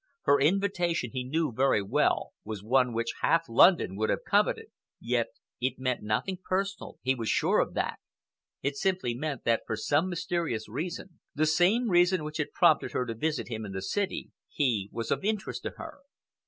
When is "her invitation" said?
0.23-1.11